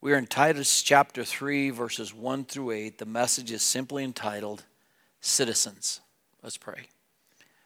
[0.00, 2.98] We are in Titus chapter 3, verses 1 through 8.
[2.98, 4.62] The message is simply entitled
[5.20, 6.00] Citizens.
[6.40, 6.86] Let's pray.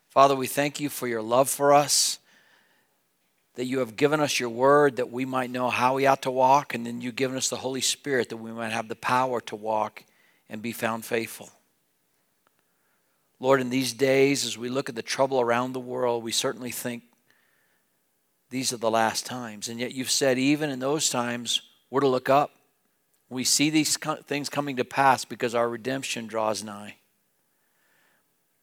[0.08, 2.18] Father, we thank you for your love for us,
[3.56, 6.30] that you have given us your word that we might know how we ought to
[6.30, 9.42] walk, and then you've given us the Holy Spirit that we might have the power
[9.42, 10.02] to walk
[10.48, 11.50] and be found faithful.
[13.40, 16.70] Lord, in these days, as we look at the trouble around the world, we certainly
[16.70, 17.02] think
[18.48, 19.68] these are the last times.
[19.68, 21.60] And yet you've said, even in those times,
[21.92, 22.52] we're to look up.
[23.28, 26.96] We see these things coming to pass because our redemption draws nigh.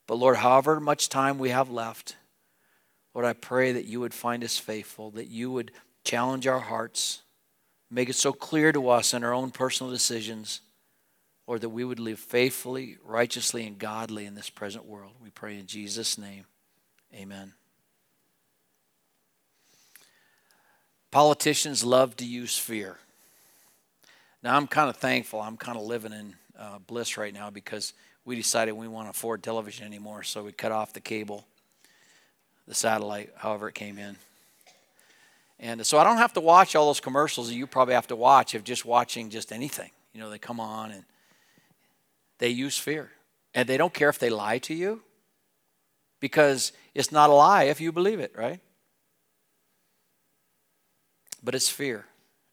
[0.07, 2.15] But Lord, however much time we have left,
[3.13, 5.71] Lord, I pray that you would find us faithful, that you would
[6.03, 7.21] challenge our hearts,
[7.91, 10.61] make it so clear to us in our own personal decisions,
[11.45, 15.11] Lord, that we would live faithfully, righteously, and godly in this present world.
[15.21, 16.45] We pray in Jesus' name.
[17.13, 17.53] Amen.
[21.11, 22.97] Politicians love to use fear.
[24.41, 25.41] Now, I'm kind of thankful.
[25.41, 27.93] I'm kind of living in uh, bliss right now because
[28.25, 31.45] we decided we want to afford television anymore, so we cut off the cable,
[32.67, 34.15] the satellite, however it came in.
[35.59, 38.15] And so I don't have to watch all those commercials that you probably have to
[38.15, 39.91] watch of just watching just anything.
[40.13, 41.03] You know, they come on and
[42.37, 43.11] they use fear.
[43.53, 45.01] And they don't care if they lie to you
[46.19, 48.59] because it's not a lie if you believe it, right?
[51.43, 52.05] But it's fear.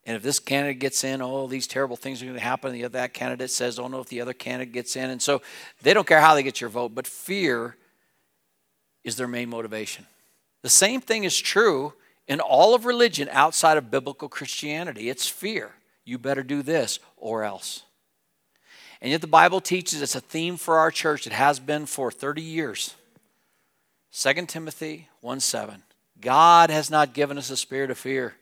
[0.06, 2.72] And if this candidate gets in, oh, these terrible things are going to happen.
[2.72, 5.10] The that candidate says, oh no, if the other candidate gets in.
[5.10, 5.42] And so
[5.82, 7.76] they don't care how they get your vote, but fear
[9.02, 10.06] is their main motivation.
[10.62, 11.92] The same thing is true
[12.28, 15.10] in all of religion outside of biblical Christianity.
[15.10, 15.72] It's fear.
[16.04, 17.82] You better do this or else.
[19.00, 21.26] And yet the Bible teaches it's a theme for our church.
[21.26, 22.94] It has been for 30 years.
[24.12, 25.82] 2 Timothy 1 7.
[26.20, 28.36] God has not given us a spirit of fear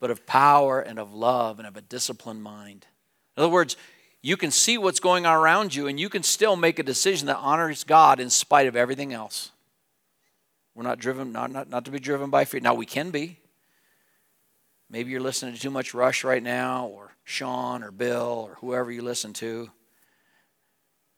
[0.00, 2.86] but of power and of love and of a disciplined mind.
[3.36, 3.76] In other words,
[4.22, 7.26] you can see what's going on around you and you can still make a decision
[7.26, 9.50] that honors God in spite of everything else.
[10.74, 12.60] We're not driven, not, not, not to be driven by fear.
[12.60, 13.38] Now, we can be.
[14.90, 18.90] Maybe you're listening to too much Rush right now, or Sean, or Bill, or whoever
[18.90, 19.70] you listen to.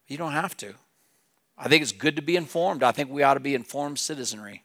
[0.08, 0.74] You don't have to.
[1.56, 2.82] I think it's good to be informed.
[2.82, 4.64] I think we ought to be informed citizenry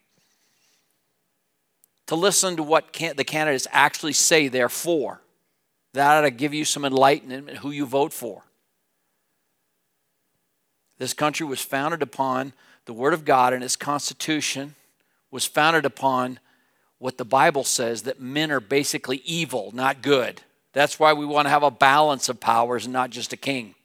[2.07, 5.21] to listen to what can, the candidates actually say they're for.
[5.93, 8.43] That ought to give you some enlightenment who you vote for.
[10.97, 12.53] This country was founded upon
[12.85, 14.75] the Word of God, and its Constitution
[15.31, 16.39] was founded upon
[16.99, 20.41] what the Bible says that men are basically evil, not good.
[20.73, 23.75] That's why we want to have a balance of powers and not just a king.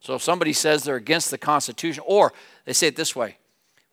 [0.00, 2.32] So if somebody says they're against the Constitution, or
[2.64, 3.36] they say it this way,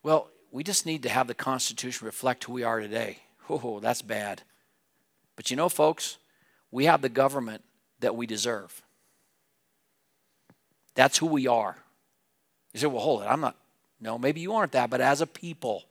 [0.02, 3.18] well, we just need to have the Constitution reflect who we are today.
[3.48, 4.42] Oh, that's bad.
[5.36, 6.18] But you know, folks,
[6.70, 7.62] we have the government
[8.00, 8.82] that we deserve.
[10.94, 11.76] That's who we are.
[12.72, 13.56] You say, well, hold it, I'm not.
[14.00, 15.84] No, maybe you aren't that, but as a people,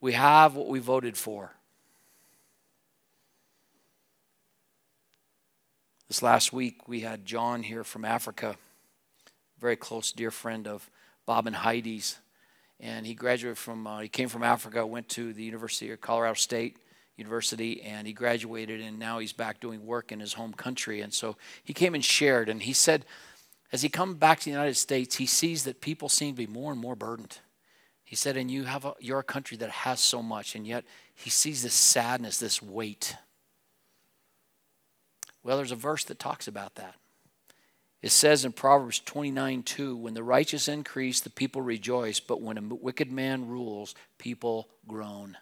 [0.00, 1.52] we have what we voted for.
[6.08, 8.56] This last week, we had John here from Africa,
[9.58, 10.88] very close, dear friend of
[11.24, 12.18] Bob and Heidi's
[12.80, 16.34] and he graduated from uh, he came from africa went to the university of colorado
[16.34, 16.78] state
[17.16, 21.00] university and he graduated and now he's back doing work in his home country.
[21.00, 23.04] And so he came and shared and he said
[23.72, 26.52] as he come back to the united states he sees that people seem to be
[26.52, 27.38] more and more burdened.
[28.04, 30.84] He said and you have a, you're a country that has so much and yet
[31.14, 33.16] he sees this sadness this weight.
[35.42, 36.96] Well there's a verse that talks about that
[38.06, 42.56] it says in Proverbs 29 2, when the righteous increase, the people rejoice, but when
[42.56, 45.36] a wicked man rules, people groan.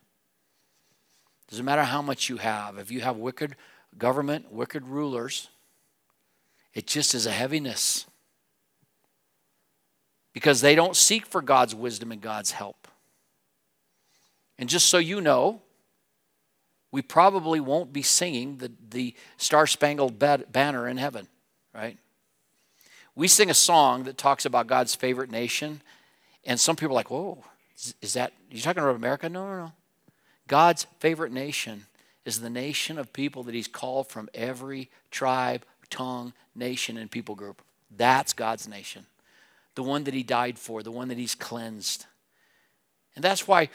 [1.51, 2.79] Doesn't matter how much you have.
[2.79, 3.55] If you have wicked
[3.99, 5.51] government, wicked rulers,
[6.73, 8.07] it just is a heaviness.
[10.33, 12.89] Because they don't seek for God's wisdom and God's help.
[14.59, 15.61] And just so you know,
[16.91, 21.29] we probably won't be singing the, the Star Spangled Banner in heaven,
[21.75, 21.99] right?
[23.17, 25.83] We sing a song that talks about God's favorite nation,
[26.45, 27.45] and some people are like, whoa,
[28.03, 29.29] is that, you talking about America?
[29.29, 29.73] No, no, no.
[30.49, 31.87] God's favorite nation
[32.25, 37.35] is the nation of people that He's called from every tribe, tongue, nation, and people
[37.35, 37.63] group.
[37.97, 39.07] That's God's nation.
[39.75, 42.07] The one that He died for, the one that He's cleansed.
[43.15, 43.69] And that's why,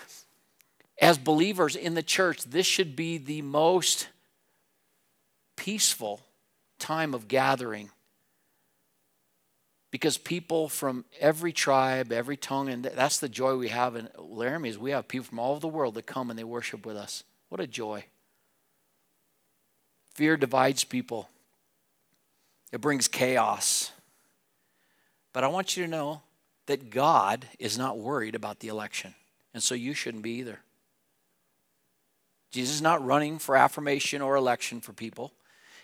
[1.01, 4.09] as believers in the church, this should be the most
[5.55, 6.21] peaceful
[6.77, 7.89] time of gathering
[9.91, 14.69] because people from every tribe, every tongue, and that's the joy we have in Laramie
[14.69, 16.95] is we have people from all over the world that come and they worship with
[16.95, 17.23] us.
[17.49, 18.05] What a joy.
[20.13, 21.29] Fear divides people,
[22.71, 23.91] it brings chaos.
[25.31, 26.21] But I want you to know
[26.65, 29.15] that God is not worried about the election,
[29.53, 30.59] and so you shouldn't be either.
[32.51, 35.31] Jesus is not running for affirmation or election for people.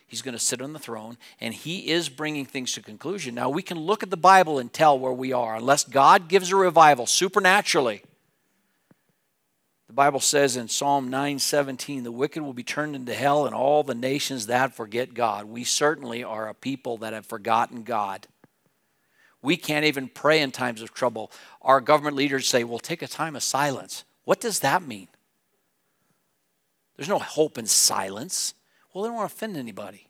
[0.07, 3.34] He's going to sit on the throne, and he is bringing things to conclusion.
[3.34, 5.56] Now, we can look at the Bible and tell where we are.
[5.56, 8.04] Unless God gives a revival supernaturally,
[9.88, 13.84] the Bible says in Psalm 9:17, the wicked will be turned into hell, and all
[13.84, 15.46] the nations that forget God.
[15.46, 18.28] We certainly are a people that have forgotten God.
[19.42, 21.31] We can't even pray in times of trouble.
[21.62, 24.04] Our government leaders say, well, take a time of silence.
[24.24, 25.07] What does that mean?
[26.96, 28.56] There's no hope in silence.
[28.95, 30.07] Well, they don't want to offend anybody.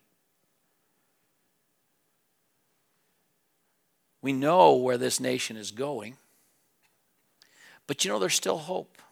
[4.22, 6.16] We know where this nation is going.
[7.88, 9.02] But you know, there's still hope.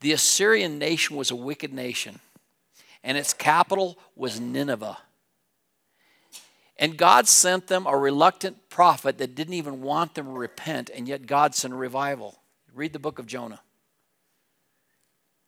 [0.00, 2.20] The Assyrian nation was a wicked nation,
[3.04, 4.96] and its capital was Nineveh.
[6.78, 11.06] And God sent them a reluctant prophet that didn't even want them to repent, and
[11.06, 12.38] yet God sent a revival.
[12.74, 13.60] Read the book of Jonah.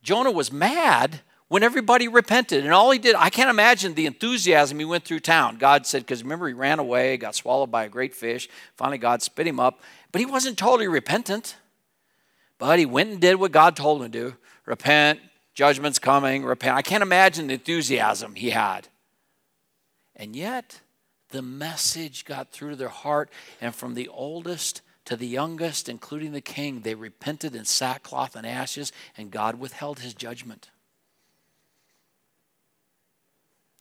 [0.02, 2.64] Jonah was mad when everybody repented.
[2.64, 5.56] And all he did, I can't imagine the enthusiasm he went through town.
[5.56, 8.49] God said, because remember, he ran away, got swallowed by a great fish.
[8.76, 9.81] Finally, God spit him up.
[10.12, 11.56] But he wasn't totally repentant.
[12.58, 14.37] But he went and did what God told him to do
[14.67, 15.20] repent,
[15.52, 16.76] judgment's coming, repent.
[16.76, 18.88] I can't imagine the enthusiasm he had.
[20.17, 20.81] And yet,
[21.31, 23.29] the message got through to their heart,
[23.61, 28.46] and from the oldest to the youngest, including the king, they repented in sackcloth and
[28.46, 30.70] ashes, and God withheld his judgment.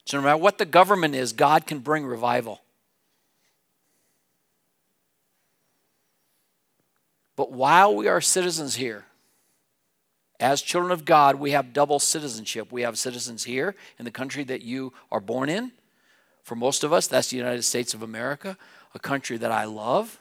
[0.06, 2.62] So, no matter what the government is, God can bring revival.
[7.36, 9.06] But while we are citizens here,
[10.40, 12.72] as children of God, we have double citizenship.
[12.72, 15.72] We have citizens here in the country that you are born in.
[16.44, 18.58] For most of us, that's the United States of America,
[18.94, 20.20] a country that I love,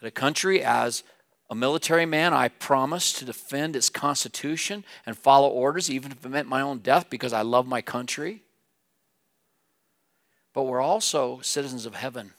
[0.00, 1.04] that a country as
[1.50, 6.28] a military man, I promise to defend its constitution and follow orders, even if it
[6.28, 8.44] meant my own death, because I love my country.
[10.54, 12.34] But we're also citizens of heaven,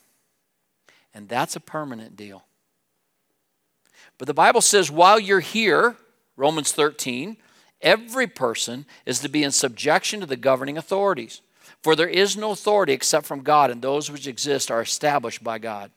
[1.13, 2.45] and that's a permanent deal.
[4.17, 5.97] But the Bible says while you're here,
[6.37, 7.35] Romans 13,
[7.81, 11.41] every person is to be in subjection to the governing authorities.
[11.83, 15.59] For there is no authority except from God, and those which exist are established by
[15.59, 15.91] God.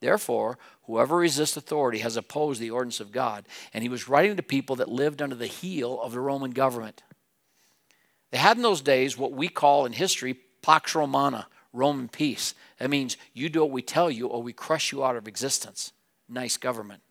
[0.00, 3.46] Therefore, whoever resists authority has opposed the ordinance of God.
[3.74, 7.02] And he was writing to people that lived under the heel of the Roman government.
[8.30, 12.54] They had in those days what we call in history Pax Romana, Roman peace.
[12.78, 15.92] That means you do what we tell you or we crush you out of existence.
[16.28, 17.02] Nice government.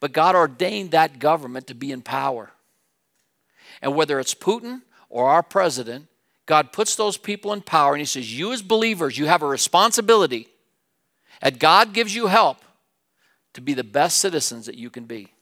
[0.00, 2.52] But God ordained that government to be in power.
[3.82, 6.06] And whether it's Putin or our president,
[6.46, 9.46] God puts those people in power and He says, You as believers, you have a
[9.46, 10.48] responsibility
[11.42, 12.58] and God gives you help
[13.54, 15.32] to be the best citizens that you can be.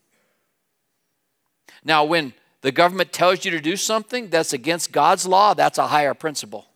[1.84, 2.32] Now, when
[2.62, 6.66] the government tells you to do something that's against God's law, that's a higher principle.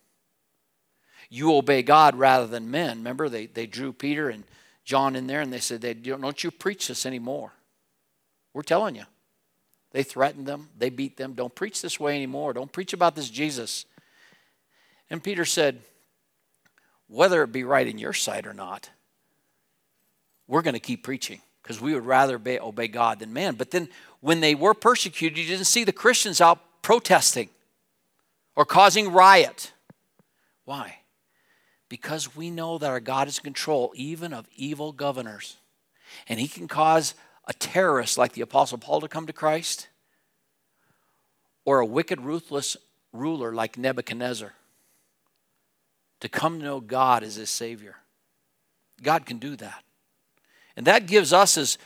[1.30, 2.98] You obey God rather than men.
[2.98, 4.44] Remember, they, they drew Peter and
[4.84, 7.52] John in there and they said, they, Don't you preach this anymore.
[8.52, 9.04] We're telling you.
[9.92, 11.32] They threatened them, they beat them.
[11.32, 12.52] Don't preach this way anymore.
[12.52, 13.86] Don't preach about this Jesus.
[15.08, 15.80] And Peter said,
[17.08, 18.90] Whether it be right in your sight or not,
[20.48, 23.54] we're going to keep preaching because we would rather obey, obey God than man.
[23.54, 23.88] But then
[24.20, 27.50] when they were persecuted, you didn't see the Christians out protesting
[28.56, 29.72] or causing riot.
[30.64, 30.96] Why?
[31.88, 35.58] Because we know that our God is in control even of evil governors.
[36.26, 37.14] And he can cause
[37.46, 39.88] a terrorist like the Apostle Paul to come to Christ
[41.64, 42.76] or a wicked, ruthless
[43.12, 44.54] ruler like Nebuchadnezzar
[46.20, 47.96] to come to know God as his Savior.
[49.02, 49.84] God can do that.
[50.78, 51.76] And that gives us as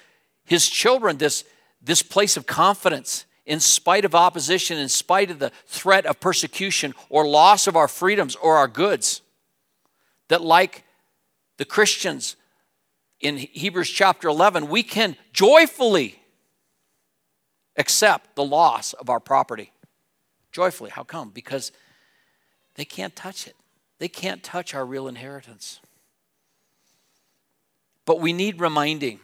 [0.44, 1.44] his children this,
[1.80, 6.92] this place of confidence in spite of opposition, in spite of the threat of persecution
[7.08, 9.22] or loss of our freedoms or our goods.
[10.28, 10.84] That, like
[11.56, 12.36] the Christians
[13.18, 16.20] in Hebrews chapter 11, we can joyfully
[17.78, 19.72] accept the loss of our property.
[20.52, 20.90] Joyfully.
[20.90, 21.30] How come?
[21.30, 21.72] Because
[22.74, 23.56] they can't touch it,
[23.98, 25.80] they can't touch our real inheritance.
[28.04, 29.20] But we need reminding.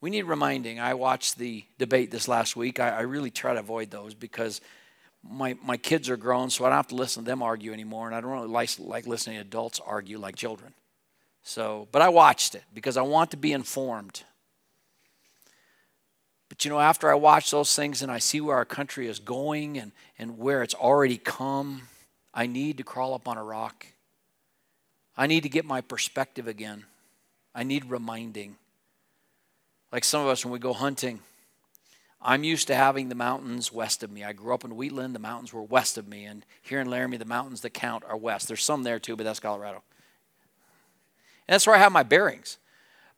[0.00, 0.80] We need reminding.
[0.80, 2.80] I watched the debate this last week.
[2.80, 4.60] I, I, really try to avoid those because
[5.22, 8.06] my, my kids are grown, so I don't have to listen to them argue anymore,
[8.06, 10.72] and I don't really like, like listening to adults argue like children.
[11.42, 14.22] So, but I watched it because I want to be informed.
[16.48, 19.18] But you know, after I watch those things and I see where our country is
[19.18, 21.82] going and, and where it's already come,
[22.34, 23.86] I need to crawl up on a rock.
[25.16, 26.84] I need to get my perspective again.
[27.54, 28.56] I need reminding.
[29.92, 31.20] Like some of us, when we go hunting,
[32.22, 34.24] I'm used to having the mountains west of me.
[34.24, 36.24] I grew up in Wheatland, the mountains were west of me.
[36.24, 38.46] And here in Laramie, the mountains that count are west.
[38.46, 39.82] There's some there too, but that's Colorado.
[41.48, 42.58] And that's where I have my bearings.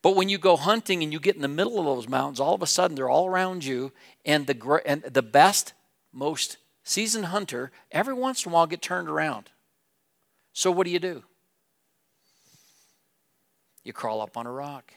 [0.02, 2.54] But when you go hunting and you get in the middle of those mountains, all
[2.54, 3.92] of a sudden they're all around you,
[4.24, 5.74] and the, and the best,
[6.12, 9.50] most seasoned hunter, every once in a while get turned around.
[10.52, 11.22] So what do you do?
[13.84, 14.94] You crawl up on a rock.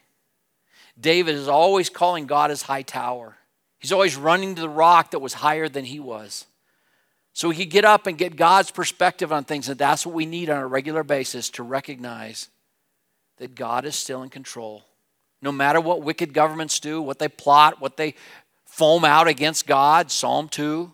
[0.99, 3.37] David is always calling God his high tower.
[3.79, 6.45] He's always running to the rock that was higher than he was.
[7.33, 10.25] So he could get up and get God's perspective on things, and that's what we
[10.25, 12.47] need on a regular basis to recognize
[13.37, 14.85] that God is still in control.
[15.41, 18.15] No matter what wicked governments do, what they plot, what they
[18.65, 20.91] foam out against God, Psalm 2,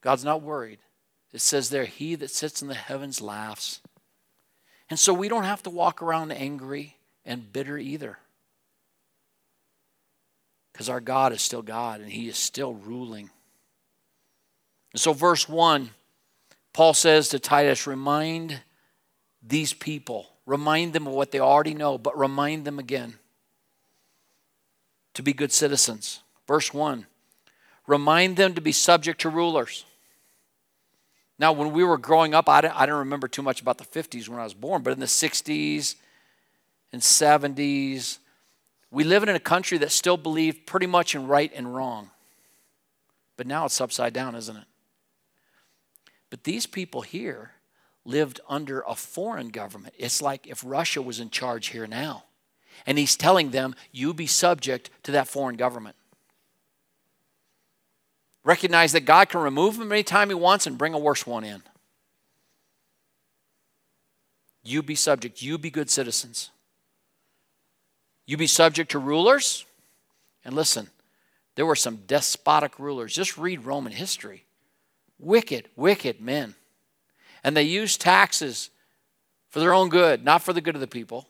[0.00, 0.78] God's not worried.
[1.32, 3.80] It says there, He that sits in the heavens laughs.
[4.90, 8.18] And so we don't have to walk around angry and bitter either.
[10.72, 13.30] Because our God is still God and He is still ruling.
[14.92, 15.90] And so, verse 1,
[16.72, 18.60] Paul says to Titus, remind
[19.42, 23.14] these people, remind them of what they already know, but remind them again
[25.14, 26.20] to be good citizens.
[26.46, 27.06] Verse 1,
[27.86, 29.84] remind them to be subject to rulers.
[31.38, 33.84] Now, when we were growing up, I don't, I don't remember too much about the
[33.84, 35.96] 50s when I was born, but in the 60s
[36.92, 38.18] and 70s,
[38.90, 42.10] we live in a country that still believed pretty much in right and wrong.
[43.36, 44.64] But now it's upside down, isn't it?
[46.30, 47.52] But these people here
[48.04, 49.94] lived under a foreign government.
[49.98, 52.24] It's like if Russia was in charge here now.
[52.86, 55.96] And he's telling them, you be subject to that foreign government.
[58.44, 61.62] Recognize that God can remove them anytime he wants and bring a worse one in.
[64.62, 66.50] You be subject, you be good citizens.
[68.26, 69.64] You be subject to rulers.
[70.44, 70.90] And listen,
[71.54, 73.14] there were some despotic rulers.
[73.14, 74.44] Just read Roman history.
[75.18, 76.54] Wicked, wicked men.
[77.42, 78.70] And they used taxes
[79.50, 81.28] for their own good, not for the good of the people.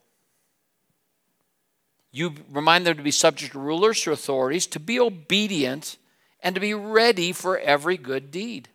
[2.12, 5.96] You remind them to be subject to rulers, to authorities, to be obedient,
[6.44, 8.68] and to be ready for every good deed.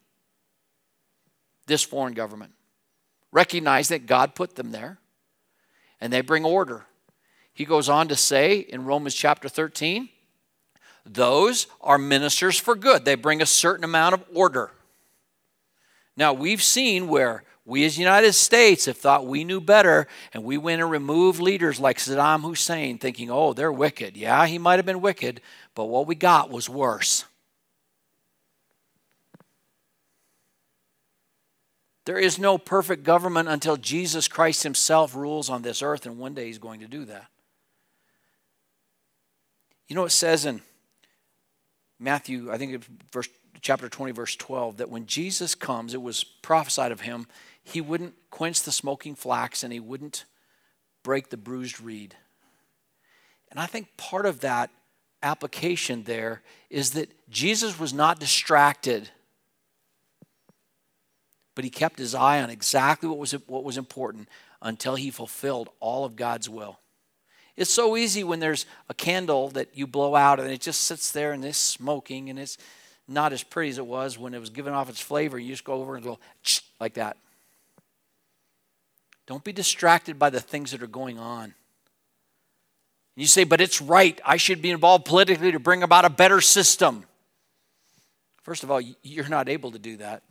[1.68, 2.52] This foreign government.
[3.32, 4.98] Recognize that God put them there,
[6.02, 6.88] and they bring order.
[7.54, 10.10] He goes on to say in Romans chapter 13,
[11.06, 13.06] those are ministers for good.
[13.06, 14.72] They bring a certain amount of order.
[16.18, 20.58] Now, we've seen where we as United States have thought we knew better and we
[20.58, 24.18] went and removed leaders like Saddam Hussein, thinking, oh, they're wicked.
[24.18, 25.42] Yeah, he might have been wicked,
[25.76, 27.26] but what we got was worse.
[32.06, 36.34] There is no perfect government until Jesus Christ himself rules on this earth, and one
[36.34, 37.28] day he's going to do that.
[39.88, 40.62] You know, it says in
[42.00, 43.28] Matthew, I think it's verse,
[43.62, 47.28] chapter 20, verse 12, that when Jesus comes, it was prophesied of him,
[47.64, 50.26] he wouldn't quench the smoking flax and he wouldn't
[51.04, 52.16] break the bruised reed.
[53.52, 54.70] And I think part of that
[55.22, 59.10] application there is that Jesus was not distracted,
[61.56, 64.28] but he kept his eye on exactly what was, what was important
[64.62, 66.80] until he fulfilled all of God's will.
[67.56, 71.12] It's so easy when there's a candle that you blow out and it just sits
[71.12, 72.58] there and it's smoking and it's
[73.08, 75.38] not as pretty as it was when it was giving off its flavor.
[75.38, 76.20] You just go over and go
[76.80, 77.18] like that.
[79.28, 81.54] Don't be distracted by the things that are going on.
[83.16, 84.20] You say, but it's right.
[84.24, 87.04] I should be involved politically to bring about a better system.
[88.44, 90.24] First of all, you're not able to do that.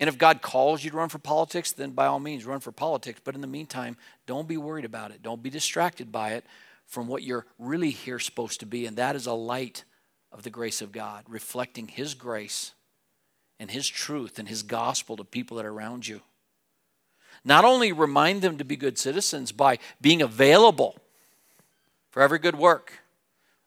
[0.00, 2.70] And if God calls you to run for politics, then by all means run for
[2.70, 3.20] politics.
[3.22, 5.22] But in the meantime, don't be worried about it.
[5.22, 6.44] Don't be distracted by it
[6.86, 8.86] from what you're really here supposed to be.
[8.86, 9.84] And that is a light
[10.30, 12.72] of the grace of God, reflecting His grace
[13.58, 16.20] and His truth and His gospel to people that are around you.
[17.44, 20.96] Not only remind them to be good citizens by being available
[22.10, 23.00] for every good work,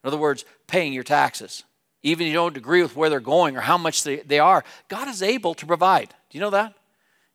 [0.03, 1.63] in other words, paying your taxes
[2.03, 4.63] even if you don't agree with where they're going or how much they, they are,
[4.87, 6.09] God is able to provide.
[6.29, 6.73] Do you know that?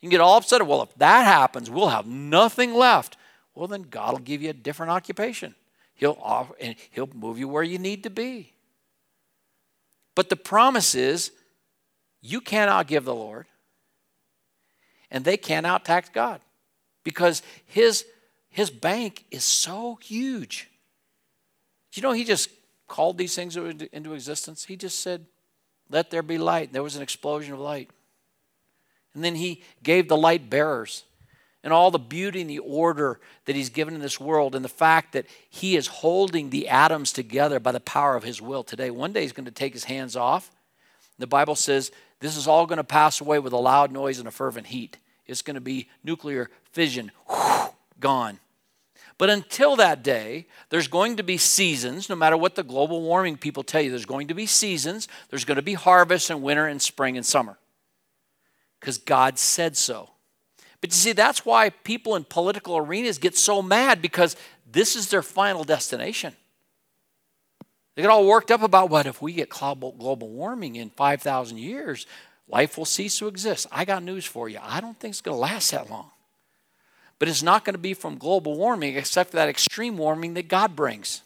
[0.00, 0.66] You can get all upset.
[0.66, 3.16] Well, if that happens, we'll have nothing left.
[3.54, 5.54] Well, then God will give you a different occupation.
[5.94, 8.52] He'll offer, and He'll move you where you need to be.
[10.14, 11.30] But the promise is
[12.20, 13.46] you cannot give the Lord,
[15.11, 16.40] and they cannot tax God
[17.04, 18.04] because His
[18.56, 20.70] his bank is so huge.
[21.92, 22.49] You know he just
[22.88, 24.64] called these things into existence?
[24.64, 25.26] He just said,
[25.90, 26.73] Let there be light.
[26.73, 27.90] There was an explosion of light.
[29.14, 31.05] And then he gave the light bearers
[31.64, 34.69] and all the beauty and the order that he's given in this world and the
[34.69, 38.90] fact that he is holding the atoms together by the power of his will today.
[38.90, 40.52] One day he's going to take his hands off.
[41.19, 41.90] The Bible says
[42.21, 44.99] this is all going to pass away with a loud noise and a fervent heat.
[45.26, 47.11] It's going to be nuclear fission,
[47.99, 48.38] gone.
[49.18, 53.38] But until that day, there's going to be seasons, no matter what the global warming
[53.38, 55.08] people tell you, there's going to be seasons.
[55.30, 57.58] There's going to be harvest and winter and spring and summer.
[58.78, 60.11] Because God said so.
[60.82, 64.37] But you see, that's why people in political arenas get so mad because
[64.70, 66.35] this is their final destination.
[67.94, 72.06] They get all worked up about what if we get global warming in 5,000 years,
[72.46, 73.66] life will cease to exist.
[73.73, 74.58] I got news for you.
[74.62, 76.11] I don't think it's going to last that long.
[77.18, 80.49] But it's not going to be from global warming except for that extreme warming that
[80.49, 81.23] God brings.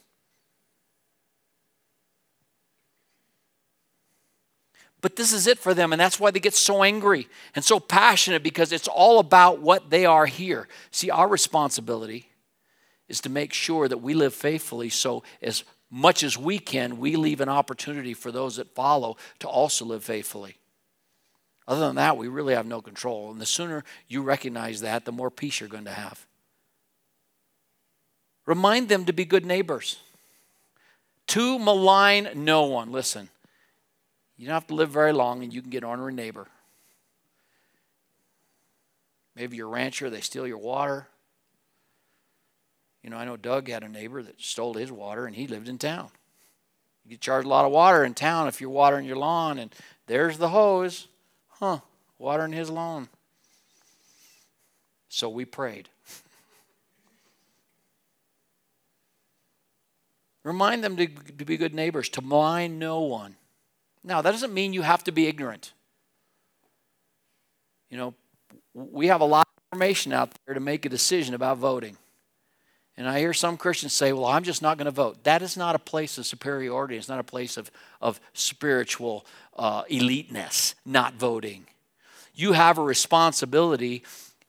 [5.00, 7.80] But this is it for them, and that's why they get so angry and so
[7.80, 10.68] passionate because it's all about what they are here.
[10.90, 12.30] See, our responsibility
[13.08, 17.16] is to make sure that we live faithfully so as much as we can, we
[17.16, 20.59] leave an opportunity for those that follow to also live faithfully.
[21.68, 23.30] Other than that, we really have no control.
[23.30, 26.26] And the sooner you recognize that, the more peace you're going to have.
[28.46, 30.00] Remind them to be good neighbors.
[31.28, 32.90] To malign no one.
[32.90, 33.28] Listen,
[34.36, 36.48] you don't have to live very long and you can get on a neighbor.
[39.36, 41.06] Maybe you're a rancher, they steal your water.
[43.02, 45.68] You know, I know Doug had a neighbor that stole his water and he lived
[45.68, 46.10] in town.
[47.04, 49.74] You get charged a lot of water in town if you're watering your lawn, and
[50.06, 51.08] there's the hose.
[51.60, 51.80] Huh,
[52.18, 53.08] watering his lawn.
[55.10, 55.90] So we prayed.
[60.44, 63.36] Remind them to, to be good neighbors, to mind no one.
[64.02, 65.74] Now, that doesn't mean you have to be ignorant.
[67.90, 68.14] You know,
[68.72, 71.98] we have a lot of information out there to make a decision about voting.
[72.96, 75.24] And I hear some Christians say, well, I'm just not going to vote.
[75.24, 76.96] That is not a place of superiority.
[76.96, 79.24] It's not a place of, of spiritual
[79.56, 81.66] uh, eliteness, not voting.
[82.34, 84.02] You have a responsibility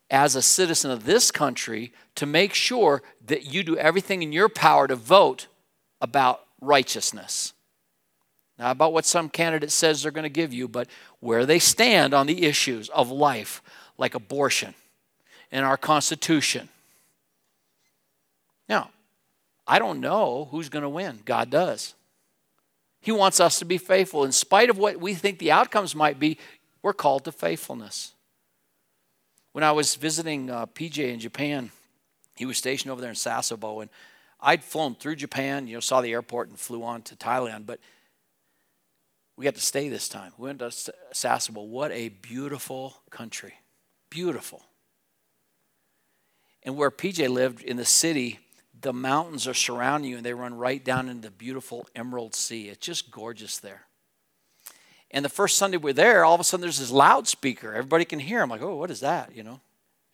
[0.10, 4.50] as a citizen of this country to make sure that you do everything in your
[4.50, 5.48] power to vote
[6.02, 7.54] about righteousness.
[8.60, 10.88] Not about what some candidate says they're going to give you, but
[11.20, 13.62] where they stand on the issues of life,
[13.98, 14.74] like abortion
[15.52, 16.70] and our Constitution
[18.72, 18.90] now,
[19.68, 21.20] I don't know who's going to win.
[21.26, 21.94] God does.
[23.02, 24.24] He wants us to be faithful.
[24.24, 26.38] In spite of what we think the outcomes might be,
[26.82, 28.14] we're called to faithfulness.
[29.52, 31.72] When I was visiting uh, PJ in Japan,
[32.38, 33.90] he was stationed over there in Sasebo, and
[34.40, 37.80] I'd flown through Japan, you know, saw the airport and flew on to Thailand, but
[39.36, 40.32] we got to stay this time.
[40.38, 40.68] We went to
[41.14, 41.68] Sasebo.
[41.68, 43.56] What a beautiful country.
[44.10, 44.64] Beautiful.
[46.64, 48.40] And where PJ lived in the city,
[48.82, 52.70] the mountains are surrounding you and they run right down into the beautiful Emerald Sea.
[52.70, 53.84] It's just gorgeous there.
[55.12, 57.74] And the first Sunday we're there, all of a sudden there's this loudspeaker.
[57.74, 58.42] Everybody can hear.
[58.42, 59.36] I'm like, oh, what is that?
[59.36, 59.60] You know,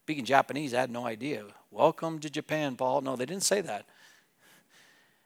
[0.03, 1.43] speaking Japanese, I had no idea.
[1.71, 3.01] Welcome to Japan, Paul.
[3.01, 3.85] No, they didn't say that.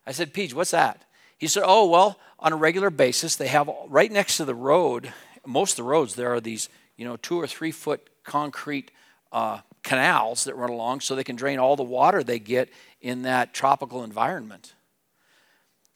[0.06, 1.06] I said, Peach, what's that?
[1.38, 5.14] He said, oh, well, on a regular basis, they have right next to the road,
[5.46, 8.92] most of the roads, there are these, you know, two or three foot concrete
[9.32, 12.70] uh, canals that run along so they can drain all the water they get
[13.02, 14.74] in that tropical environment.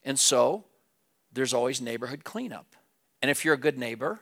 [0.04, 0.64] And so
[1.32, 2.68] there's always neighborhood cleanup.
[3.22, 4.20] And if you're a good neighbor,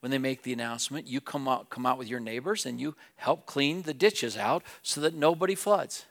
[0.00, 2.94] when they make the announcement, you come out, come out with your neighbors and you
[3.16, 6.06] help clean the ditches out so that nobody floods.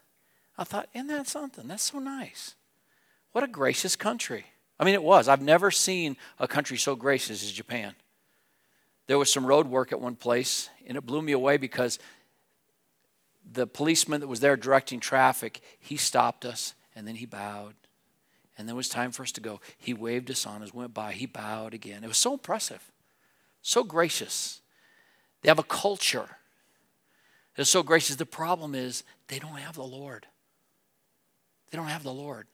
[0.57, 1.67] I thought, isn't that something?
[1.67, 2.55] That's so nice.
[3.31, 4.45] What a gracious country.
[4.79, 5.27] I mean, it was.
[5.27, 7.95] I've never seen a country so gracious as Japan.
[9.07, 11.97] There was some road work at one place, and it blew me away because
[13.51, 17.75] the policeman that was there directing traffic, he stopped us and then he bowed.
[18.57, 19.62] And then it was time for us to go.
[19.77, 21.13] He waved us on as we went by.
[21.13, 22.03] He bowed again.
[22.03, 22.91] It was so impressive,
[23.62, 24.62] so gracious.
[25.41, 26.38] They have a culture
[27.55, 28.15] that's so gracious.
[28.15, 30.25] The problem is they don't have the Lord.
[31.69, 32.47] They don't have the Lord.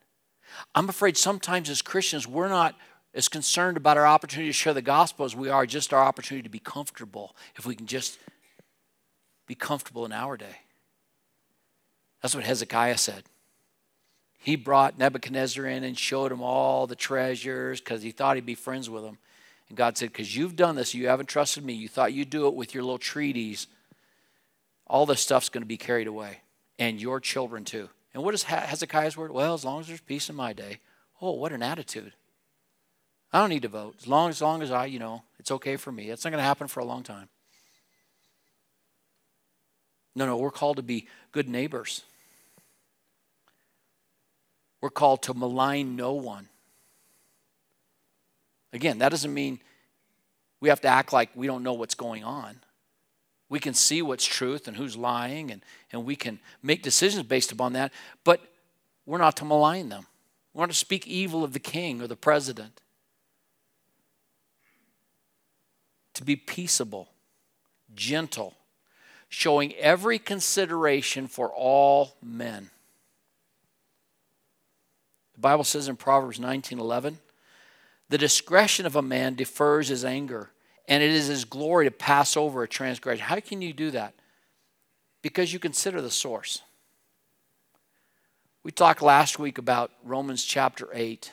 [0.74, 2.74] I'm afraid sometimes as Christians, we're not
[3.14, 6.42] as concerned about our opportunity to share the gospel as we are just our opportunity
[6.42, 8.18] to be comfortable, if we can just
[9.46, 10.63] be comfortable in our day.
[12.24, 13.24] That's what Hezekiah said.
[14.38, 18.54] He brought Nebuchadnezzar in and showed him all the treasures because he thought he'd be
[18.54, 19.18] friends with him.
[19.68, 21.74] And God said, Because you've done this, you haven't trusted me.
[21.74, 23.66] You thought you'd do it with your little treaties.
[24.86, 26.38] All this stuff's going to be carried away.
[26.78, 27.90] and your children too.
[28.14, 29.30] And what is Hezekiah's word?
[29.30, 30.78] Well, as long as there's peace in my day.
[31.20, 32.14] Oh, what an attitude.
[33.34, 33.96] I don't need to vote.
[34.00, 36.08] As long as, long as I, you know, it's okay for me.
[36.08, 37.28] It's not going to happen for a long time.
[40.14, 42.02] No, no, we're called to be good neighbors.
[44.84, 46.46] We're called to malign no one.
[48.70, 49.60] Again, that doesn't mean
[50.60, 52.60] we have to act like we don't know what's going on.
[53.48, 57.50] We can see what's truth and who's lying, and, and we can make decisions based
[57.50, 57.94] upon that,
[58.24, 58.42] but
[59.06, 60.06] we're not to malign them.
[60.52, 62.82] We're not to speak evil of the king or the president.
[66.12, 67.08] To be peaceable,
[67.94, 68.52] gentle,
[69.30, 72.68] showing every consideration for all men.
[75.34, 77.18] The Bible says in Proverbs 19:11,
[78.08, 80.50] "The discretion of a man defers his anger,
[80.86, 84.14] and it is his glory to pass over a transgression." How can you do that?
[85.22, 86.62] Because you consider the source.
[88.62, 91.32] We talked last week about Romans chapter 8,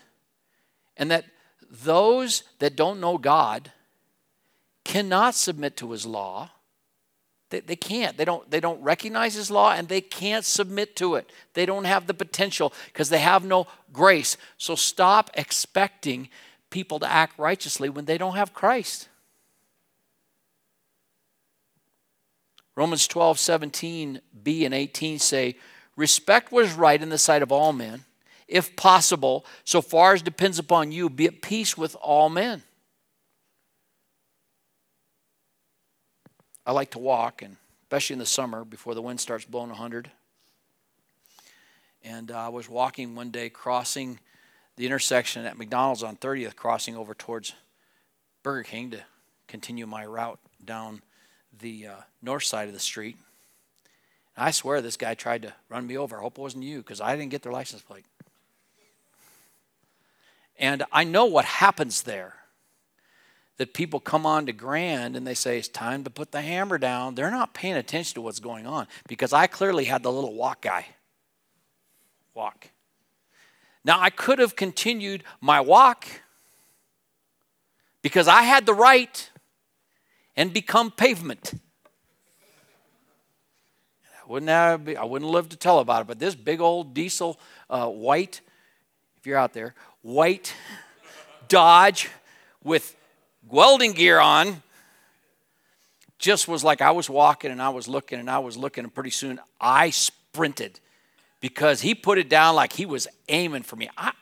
[0.97, 1.25] and that
[1.69, 3.71] those that don't know God
[4.83, 6.51] cannot submit to his law
[7.51, 8.17] they, they can't.
[8.17, 11.29] They don't, they don't recognize his law and they can't submit to it.
[11.53, 14.37] They don't have the potential because they have no grace.
[14.57, 16.29] So stop expecting
[16.69, 19.09] people to act righteously when they don't have Christ.
[22.75, 25.57] Romans 12, 17, B and 18 say,
[25.95, 28.05] Respect what is right in the sight of all men,
[28.47, 32.63] if possible, so far as depends upon you, be at peace with all men.
[36.65, 40.11] I like to walk, and especially in the summer before the wind starts blowing 100.
[42.03, 44.19] And uh, I was walking one day, crossing
[44.75, 47.53] the intersection at McDonald's on 30th, crossing over towards
[48.43, 49.01] Burger King to
[49.47, 51.01] continue my route down
[51.59, 53.17] the uh, north side of the street.
[54.35, 56.17] And I swear this guy tried to run me over.
[56.17, 58.05] I hope it wasn't you because I didn't get their license plate.
[60.57, 62.35] And I know what happens there
[63.57, 66.77] that people come on to Grand and they say, it's time to put the hammer
[66.77, 67.15] down.
[67.15, 70.61] They're not paying attention to what's going on because I clearly had the little walk
[70.61, 70.87] guy.
[72.33, 72.69] Walk.
[73.83, 76.05] Now, I could have continued my walk
[78.01, 79.29] because I had the right
[80.35, 81.53] and become pavement.
[84.23, 87.39] I wouldn't, have, I wouldn't live to tell about it, but this big old diesel
[87.69, 88.41] uh, white,
[89.17, 90.55] if you're out there, white
[91.47, 92.09] Dodge
[92.63, 92.95] with
[93.51, 94.63] welding gear on,
[96.17, 98.93] just was like I was walking and I was looking and I was looking, and
[98.93, 100.79] pretty soon I sprinted
[101.41, 103.89] because he put it down like he was aiming for me.
[103.97, 104.13] I,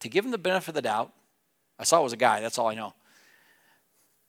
[0.00, 1.12] to give him the benefit of the doubt,
[1.78, 2.94] I saw it was a guy, that's all I know.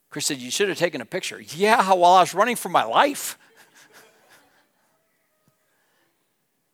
[0.10, 1.42] Chris said, You should have taken a picture.
[1.42, 3.38] Yeah, while I was running for my life.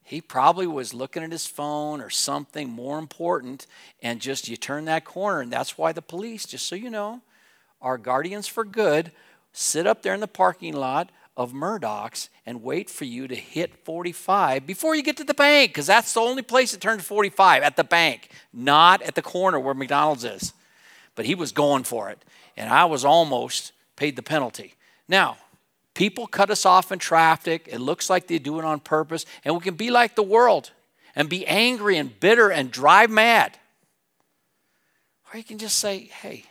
[0.04, 3.68] he probably was looking at his phone or something more important,
[4.02, 7.22] and just you turn that corner, and that's why the police, just so you know,
[7.82, 9.12] our guardians for good
[9.54, 13.84] sit up there in the parking lot of Murdoch's and wait for you to hit
[13.86, 17.64] 45 before you get to the bank, because that's the only place it turns 45
[17.64, 20.54] at the bank, not at the corner where McDonald's is.
[21.16, 22.24] But he was going for it,
[22.56, 24.76] and I was almost paid the penalty.
[25.08, 25.38] Now,
[25.94, 27.68] people cut us off in traffic.
[27.70, 30.72] It looks like they do it on purpose, and we can be like the world
[31.16, 33.58] and be angry and bitter and drive mad.
[35.34, 36.46] Or you can just say, hey,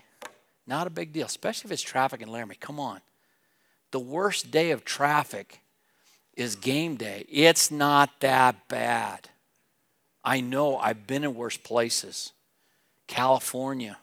[0.71, 2.55] not a big deal, especially if it's traffic in Laramie.
[2.55, 3.01] Come on.
[3.91, 5.61] The worst day of traffic
[6.35, 7.27] is game day.
[7.29, 9.29] It's not that bad.
[10.25, 12.33] I know I've been in worse places.
[13.09, 13.99] California.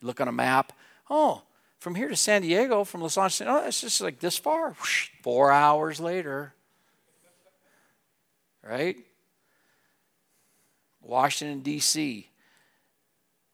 [0.00, 0.72] You look on a map,
[1.08, 1.42] oh,
[1.78, 4.74] from here to San Diego, from Los Angeles, oh, it's just like this far.
[5.22, 6.54] Four hours later.
[8.62, 8.96] Right?
[11.00, 12.28] Washington, D.C.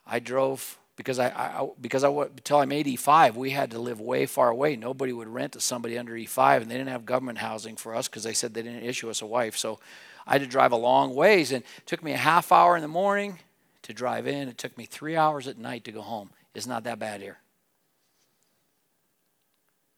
[0.06, 4.26] I drove because I, I because I until I'm 85, we had to live way
[4.26, 4.76] far away.
[4.76, 8.08] Nobody would rent to somebody under 85, and they didn't have government housing for us
[8.08, 9.56] because they said they didn't issue us a wife.
[9.56, 9.78] So
[10.26, 12.82] I had to drive a long ways, and it took me a half hour in
[12.82, 13.38] the morning
[13.82, 14.48] to drive in.
[14.48, 16.30] It took me three hours at night to go home.
[16.54, 17.38] It's not that bad here,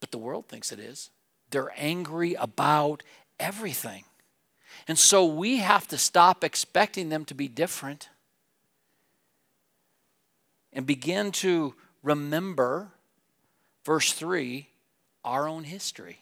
[0.00, 1.10] but the world thinks it is.
[1.50, 3.04] They're angry about
[3.38, 4.02] everything,
[4.88, 8.08] and so we have to stop expecting them to be different
[10.72, 12.92] and begin to remember,
[13.84, 14.68] verse 3,
[15.24, 16.18] our own history.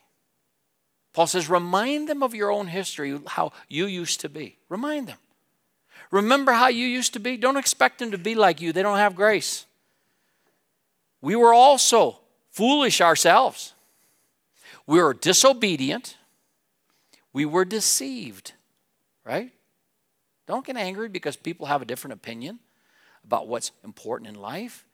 [1.13, 4.59] Paul says, remind them of your own history, how you used to be.
[4.69, 5.19] Remind them.
[6.11, 7.37] Remember how you used to be.
[7.37, 9.67] Don't expect them to be like you, they don't have grace.
[11.21, 13.73] We were also foolish ourselves.
[14.87, 16.17] We were disobedient.
[17.33, 18.53] We were deceived.
[19.25, 19.53] right?
[20.47, 22.61] Don't get angry because people have a different opinion
[23.27, 24.87] about what's important in life.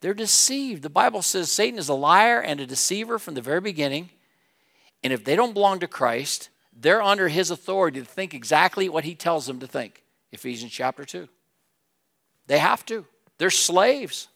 [0.00, 0.82] They're deceived.
[0.82, 4.10] The Bible says Satan is a liar and a deceiver from the very beginning.
[5.02, 9.04] And if they don't belong to Christ, they're under his authority to think exactly what
[9.04, 10.02] he tells them to think.
[10.32, 11.28] Ephesians chapter 2.
[12.46, 13.04] They have to,
[13.38, 14.28] they're slaves.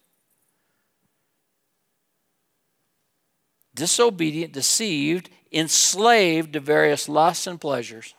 [3.75, 8.15] Disobedient, deceived, enslaved to various lusts and pleasures.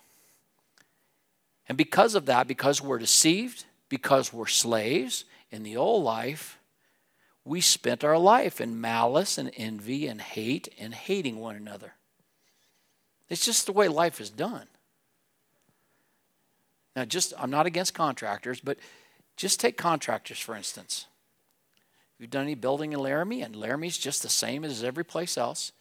[1.68, 6.60] And because of that, because we're deceived, because we're slaves in the old life,
[7.44, 11.94] we spent our life in malice and envy and hate and hating one another.
[13.30, 14.68] It's just the way life is done.
[16.96, 18.78] Now, just I'm not against contractors, but
[19.36, 21.08] just take contractors for instance.
[22.16, 25.38] If You've done any building in Laramie, and Laramie's just the same as every place
[25.38, 25.74] else.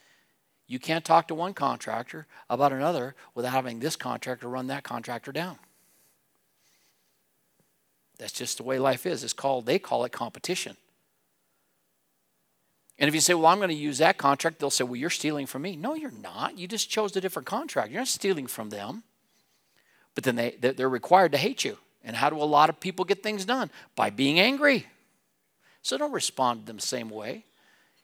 [0.66, 5.30] You can't talk to one contractor about another without having this contractor run that contractor
[5.30, 5.58] down.
[8.18, 9.24] That's just the way life is.
[9.24, 10.76] It's called, they call it competition.
[12.98, 15.10] And if you say, well, I'm going to use that contract, they'll say, well, you're
[15.10, 15.74] stealing from me.
[15.74, 16.56] No, you're not.
[16.56, 17.90] You just chose a different contract.
[17.90, 19.02] You're not stealing from them.
[20.14, 21.78] But then they, they're required to hate you.
[22.04, 23.70] And how do a lot of people get things done?
[23.96, 24.86] By being angry.
[25.82, 27.44] So don't respond to them the same way.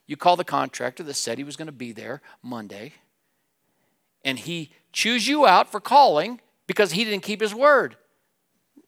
[0.06, 2.94] You call the contractor that said he was going to be there Monday,
[4.24, 7.96] and he chews you out for calling because he didn't keep his word.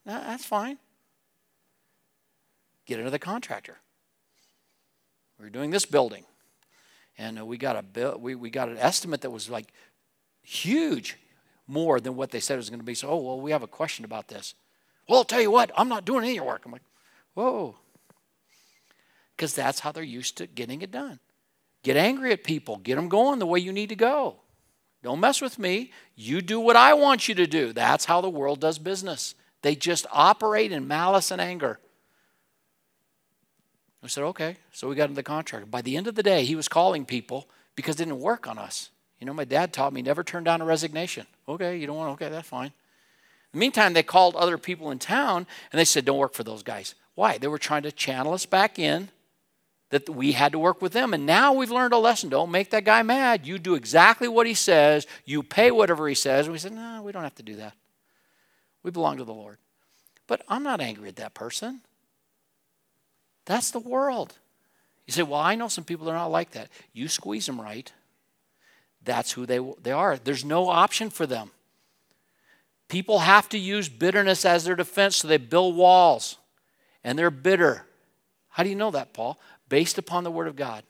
[0.04, 0.78] That's fine.
[2.86, 3.78] Get another contractor.
[5.38, 6.24] We are doing this building,
[7.18, 8.18] and uh, we got a bill.
[8.18, 9.72] We, we got an estimate that was like
[10.42, 11.18] huge,
[11.66, 12.94] more than what they said it was going to be.
[12.94, 14.54] So, oh well, we have a question about this.
[15.08, 16.62] Well, I'll tell you what, I'm not doing any of your work.
[16.64, 16.82] I'm like,
[17.34, 17.76] whoa,
[19.36, 21.18] because that's how they're used to getting it done.
[21.82, 22.76] Get angry at people.
[22.76, 24.36] Get them going the way you need to go.
[25.02, 25.90] Don't mess with me.
[26.14, 27.72] You do what I want you to do.
[27.72, 29.34] That's how the world does business.
[29.62, 31.80] They just operate in malice and anger.
[34.02, 34.56] We said, okay.
[34.72, 35.70] So we got into the contract.
[35.70, 38.58] By the end of the day, he was calling people because it didn't work on
[38.58, 38.90] us.
[39.20, 41.26] You know, my dad taught me never turn down a resignation.
[41.48, 42.66] Okay, you don't want, okay, that's fine.
[42.66, 42.72] In
[43.52, 46.62] the meantime, they called other people in town and they said, don't work for those
[46.62, 46.96] guys.
[47.14, 47.38] Why?
[47.38, 49.10] They were trying to channel us back in
[49.90, 51.14] that we had to work with them.
[51.14, 52.30] And now we've learned a lesson.
[52.30, 53.46] Don't make that guy mad.
[53.46, 56.46] You do exactly what he says, you pay whatever he says.
[56.46, 57.74] And we said, no, we don't have to do that.
[58.82, 59.58] We belong to the Lord.
[60.26, 61.82] But I'm not angry at that person.
[63.44, 64.38] That's the world.
[65.06, 66.68] You say, well, I know some people that are not like that.
[66.92, 67.92] You squeeze them right.
[69.04, 70.16] That's who they, they are.
[70.16, 71.50] There's no option for them.
[72.88, 76.36] People have to use bitterness as their defense, so they build walls
[77.02, 77.86] and they're bitter.
[78.50, 79.40] How do you know that, Paul?
[79.68, 80.84] Based upon the Word of God.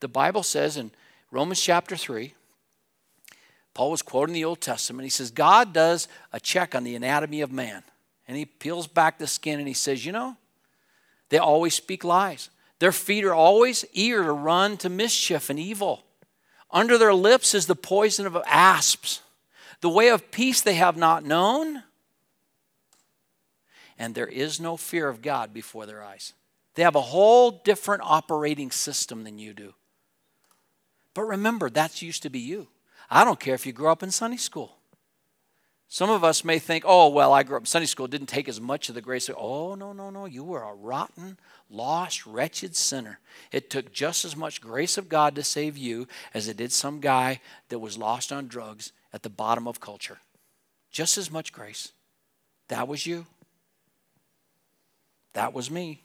[0.00, 0.90] The Bible says in
[1.30, 2.34] Romans chapter 3,
[3.74, 5.04] Paul was quoting the Old Testament.
[5.04, 7.82] He says, God does a check on the anatomy of man.
[8.28, 10.36] And he peels back the skin and he says, You know,
[11.30, 12.50] they always speak lies.
[12.78, 16.04] Their feet are always eager to run to mischief and evil.
[16.70, 19.22] Under their lips is the poison of asps.
[19.80, 21.84] The way of peace they have not known.
[23.98, 26.32] And there is no fear of God before their eyes.
[26.74, 29.74] They have a whole different operating system than you do.
[31.14, 32.68] But remember, that's used to be you.
[33.10, 34.76] I don't care if you grew up in Sunday school.
[35.92, 38.48] Some of us may think, oh, well, I grew up in Sunday school, didn't take
[38.48, 39.28] as much of the grace.
[39.36, 40.24] Oh, no, no, no.
[40.24, 41.36] You were a rotten,
[41.68, 43.18] lost, wretched sinner.
[43.50, 47.00] It took just as much grace of God to save you as it did some
[47.00, 50.18] guy that was lost on drugs at the bottom of culture.
[50.92, 51.90] Just as much grace.
[52.68, 53.26] That was you.
[55.32, 56.04] That was me.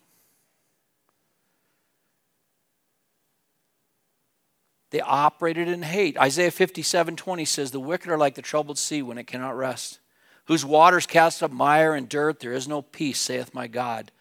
[4.92, 6.18] They operated in hate.
[6.18, 10.00] Isaiah 57 20 says, The wicked are like the troubled sea when it cannot rest,
[10.46, 12.40] whose waters cast up mire and dirt.
[12.40, 14.12] There is no peace, saith my God,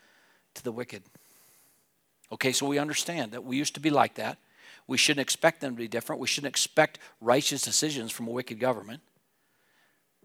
[0.54, 1.02] to the wicked.
[2.32, 4.38] Okay, so we understand that we used to be like that.
[4.86, 6.20] We shouldn't expect them to be different.
[6.20, 9.00] We shouldn't expect righteous decisions from a wicked government.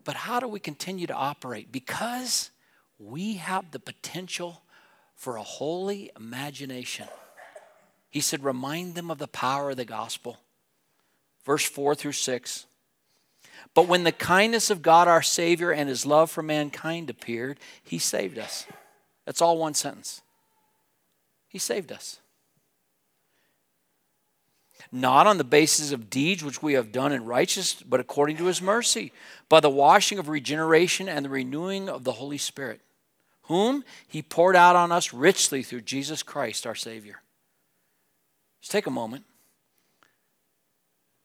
[0.04, 1.72] But how do we continue to operate?
[1.72, 2.52] Because
[2.98, 4.62] we have the potential
[5.16, 7.08] for a holy imagination.
[8.10, 10.38] He said, Remind them of the power of the gospel.
[11.46, 12.66] Verse 4 through 6.
[13.74, 18.00] But when the kindness of God our Savior and his love for mankind appeared, he
[18.00, 18.66] saved us.
[19.26, 20.22] That's all one sentence.
[21.48, 22.20] He saved us.
[24.92, 28.46] Not on the basis of deeds which we have done in righteousness, but according to
[28.46, 29.12] his mercy,
[29.48, 32.82] by the washing of regeneration and the renewing of the Holy Spirit,
[33.44, 37.22] whom he poured out on us richly through Jesus Christ our Savior
[38.62, 39.26] just take a moment.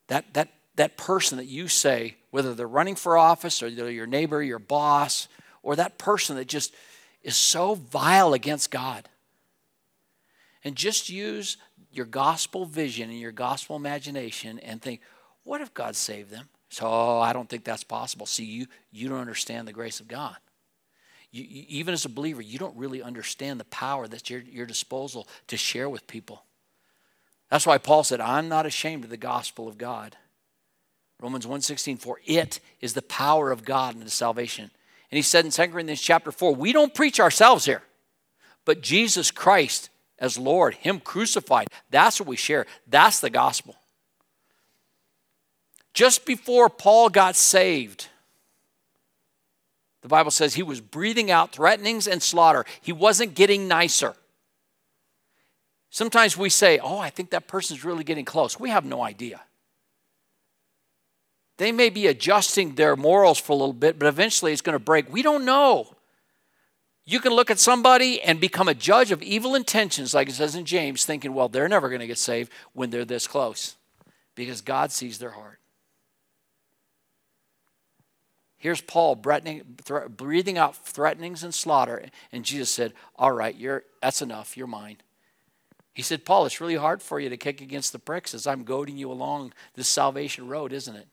[0.09, 4.07] That, that, that person that you say whether they're running for office or they're your
[4.07, 5.29] neighbor, your boss,
[5.63, 6.75] or that person that just
[7.23, 9.09] is so vile against God.
[10.63, 11.57] And just use
[11.93, 15.01] your gospel vision and your gospel imagination and think,
[15.45, 16.49] what if God saved them?
[16.71, 18.27] So oh, I don't think that's possible.
[18.27, 20.37] See, you, you don't understand the grace of God.
[21.31, 24.67] You, you, even as a believer, you don't really understand the power that's your, your
[24.67, 26.45] disposal to share with people.
[27.51, 30.17] That's why Paul said, I'm not ashamed of the gospel of God.
[31.21, 34.71] Romans 1.16, for it is the power of God and unto salvation.
[35.11, 37.83] And he said in 2 Corinthians chapter 4, we don't preach ourselves here,
[38.65, 41.69] but Jesus Christ as Lord, Him crucified.
[41.91, 42.67] That's what we share.
[42.87, 43.77] That's the gospel.
[45.93, 48.09] Just before Paul got saved,
[50.03, 52.65] the Bible says he was breathing out threatenings and slaughter.
[52.81, 54.15] He wasn't getting nicer.
[55.95, 58.59] Sometimes we say, Oh, I think that person's really getting close.
[58.59, 59.41] We have no idea.
[61.57, 64.85] They may be adjusting their morals for a little bit, but eventually it's going to
[64.85, 65.13] break.
[65.13, 65.95] We don't know.
[67.07, 70.57] You can look at somebody and become a judge of evil intentions, like it says
[70.57, 73.77] in James, thinking, well, they're never going to get saved when they're this close
[74.35, 75.61] because God sees their heart.
[78.57, 84.57] Here's Paul breathing out threatenings and slaughter, and Jesus said, All right, you're, that's enough,
[84.57, 84.97] you're mine.
[85.95, 88.65] He said, Paul, it's really hard for you to kick against the pricks as I'm
[88.65, 91.07] goading you along this salvation road, isn't it?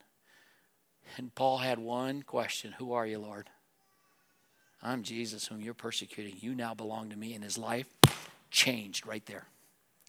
[1.18, 3.50] And Paul had one question Who are you, Lord?
[4.82, 6.38] I'm Jesus, whom you're persecuting.
[6.40, 7.36] You now belong to me.
[7.36, 7.86] And his life
[8.50, 9.46] changed right there.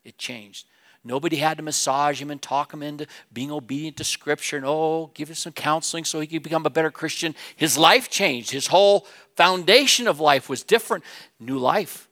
[0.05, 0.67] It changed.
[1.05, 5.11] Nobody had to massage him and talk him into being obedient to Scripture and, oh,
[5.15, 7.35] give him some counseling so he could become a better Christian.
[7.57, 8.53] His life changed.
[8.53, 9.07] His whole
[9.37, 11.05] foundation of life was different.
[11.41, 12.09] New life.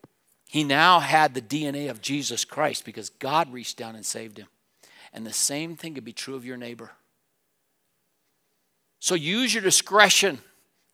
[0.51, 4.49] He now had the DNA of Jesus Christ because God reached down and saved him.
[5.13, 6.91] And the same thing could be true of your neighbor.
[8.99, 10.41] So use your discretion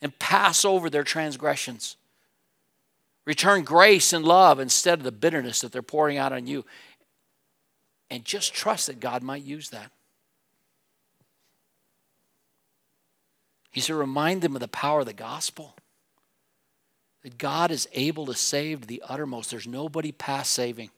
[0.03, 1.97] and pass over their transgressions.
[3.25, 6.67] Return grace and love instead of the bitterness that they're pouring out on you.
[8.11, 9.91] And just trust that God might use that.
[13.71, 15.77] He said, remind them of the power of the gospel.
[17.27, 19.51] That God is able to save to the uttermost.
[19.51, 20.91] There's nobody past saving,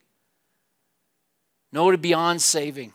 [1.72, 2.92] nobody beyond saving.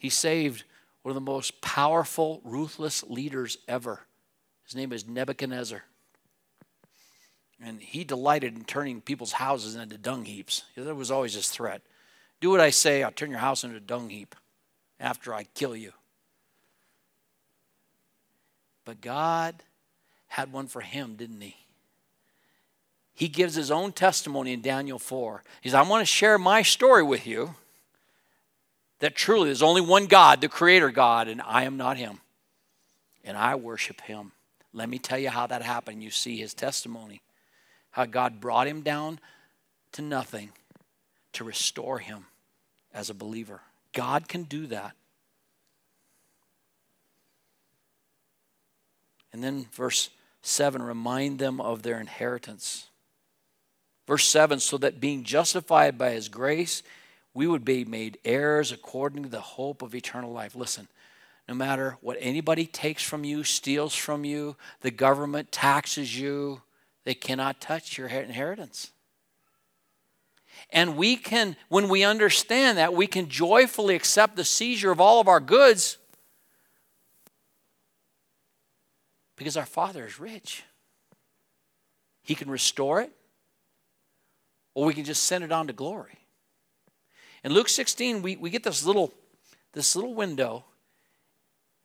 [0.00, 0.64] He saved
[1.02, 4.00] one of the most powerful, ruthless leaders ever.
[4.64, 5.84] His name is Nebuchadnezzar.
[7.62, 10.64] And he delighted in turning people's houses into dung heaps.
[10.76, 11.82] That was always his threat.
[12.40, 14.34] Do what I say, I'll turn your house into a dung heap
[14.98, 15.92] after I kill you.
[18.84, 19.62] But God
[20.28, 21.56] had one for him, didn't he?
[23.14, 25.42] He gives his own testimony in Daniel 4.
[25.60, 27.54] He says, I want to share my story with you
[29.00, 32.20] that truly there's only one God, the Creator God, and I am not Him.
[33.24, 34.32] And I worship Him.
[34.72, 36.02] Let me tell you how that happened.
[36.02, 37.20] You see his testimony,
[37.90, 39.18] how God brought him down
[39.92, 40.50] to nothing
[41.32, 42.26] to restore him
[42.92, 43.60] as a believer.
[43.92, 44.92] God can do that.
[49.32, 50.10] And then verse
[50.48, 52.88] 7 remind them of their inheritance.
[54.06, 56.82] Verse 7 so that being justified by his grace,
[57.34, 60.54] we would be made heirs according to the hope of eternal life.
[60.54, 60.88] Listen,
[61.46, 66.62] no matter what anybody takes from you, steals from you, the government taxes you,
[67.04, 68.90] they cannot touch your inheritance.
[70.70, 75.20] And we can, when we understand that, we can joyfully accept the seizure of all
[75.20, 75.98] of our goods
[79.38, 80.64] because our Father is rich.
[82.22, 83.12] He can restore it,
[84.74, 86.18] or we can just send it on to glory.
[87.44, 89.14] In Luke 16, we, we get this little,
[89.72, 90.64] this little window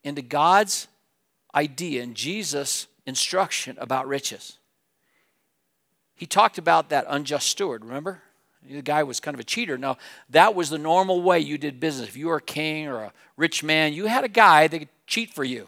[0.03, 0.87] into God's
[1.55, 4.57] idea and Jesus' instruction about riches.
[6.15, 8.21] He talked about that unjust steward, remember?
[8.69, 9.77] The guy was kind of a cheater.
[9.77, 9.97] Now,
[10.29, 12.07] that was the normal way you did business.
[12.07, 14.89] If you were a king or a rich man, you had a guy that could
[15.05, 15.67] cheat for you.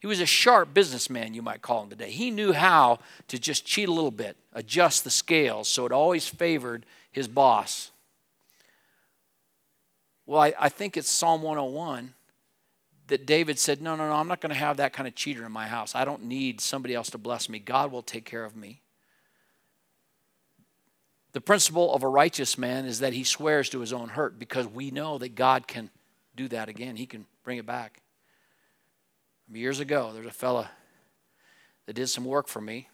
[0.00, 2.10] He was a sharp businessman, you might call him today.
[2.10, 6.26] He knew how to just cheat a little bit, adjust the scales so it always
[6.26, 7.90] favored his boss.
[10.24, 12.14] Well, I, I think it's Psalm 101
[13.08, 15.44] that David said, No, no, no, I'm not going to have that kind of cheater
[15.44, 15.94] in my house.
[15.94, 17.58] I don't need somebody else to bless me.
[17.58, 18.80] God will take care of me.
[21.32, 24.66] The principle of a righteous man is that he swears to his own hurt because
[24.66, 25.90] we know that God can
[26.36, 26.96] do that again.
[26.96, 28.00] He can bring it back.
[29.52, 30.70] Years ago, there's a fella
[31.86, 32.88] that did some work for me.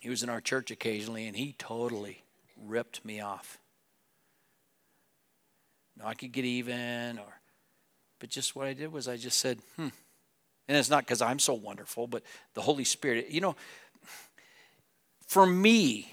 [0.00, 2.22] He was in our church occasionally, and he totally
[2.56, 3.58] ripped me off.
[6.04, 7.40] I could get even or
[8.18, 9.88] But just what I did was I just said, hmm.
[10.68, 12.22] And it's not because I'm so wonderful, but
[12.54, 13.56] the Holy Spirit, you know,
[15.26, 16.12] for me,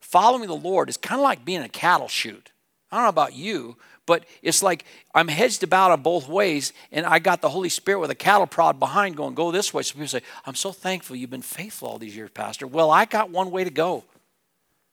[0.00, 2.52] following the Lord is kind of like being a cattle chute.
[2.90, 3.76] I don't know about you,
[4.06, 4.84] but it's like
[5.14, 8.46] I'm hedged about on both ways, and I got the Holy Spirit with a cattle
[8.46, 9.82] prod behind going, go this way.
[9.82, 12.66] So people say, I'm so thankful you've been faithful all these years, Pastor.
[12.66, 14.04] Well, I got one way to go.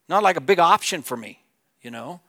[0.08, 1.40] Not like a big option for me,
[1.82, 2.22] you know.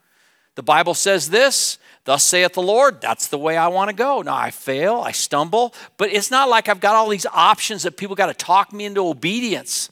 [0.55, 4.21] The Bible says this, thus saith the Lord, that's the way I want to go.
[4.21, 7.97] Now I fail, I stumble, but it's not like I've got all these options that
[7.97, 9.89] people got to talk me into obedience.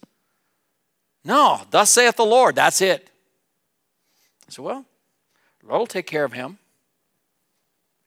[1.25, 3.09] No, thus saith the Lord, that's it.
[4.47, 4.85] I said, well,
[5.63, 6.59] Lord will take care of him,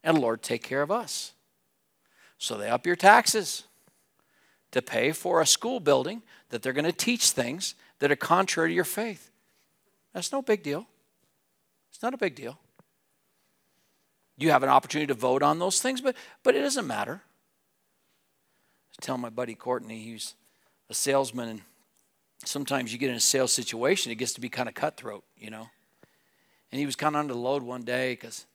[0.05, 1.33] and Lord take care of us.
[2.39, 3.65] So they up your taxes
[4.71, 8.69] to pay for a school building that they're going to teach things that are contrary
[8.69, 9.31] to your faith.
[10.13, 10.87] That's no big deal.
[11.91, 12.59] It's not a big deal.
[14.37, 17.23] You have an opportunity to vote on those things, but, but it doesn't matter.
[18.99, 20.35] I tell my buddy Courtney, he's
[20.91, 21.63] a salesman, and
[22.45, 25.51] sometimes you get in a sales situation, it gets to be kind of cutthroat, you
[25.51, 25.69] know.
[26.71, 28.47] And he was kind of under the load one day because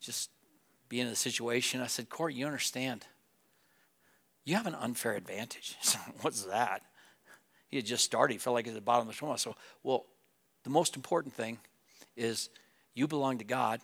[0.00, 0.30] just
[0.94, 3.04] being in the situation, I said, Court, you understand.
[4.44, 5.76] You have an unfair advantage.
[6.20, 6.82] What's that?
[7.66, 8.34] He had just started.
[8.34, 9.36] He felt like he was at the bottom of the swim.
[9.36, 10.06] So, well,
[10.62, 11.58] the most important thing
[12.16, 12.48] is
[12.94, 13.80] you belong to God.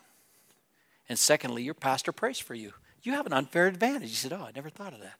[1.09, 2.71] And secondly, your pastor prays for you.
[3.03, 4.07] You have an unfair advantage.
[4.07, 5.15] He said, Oh, I never thought of that.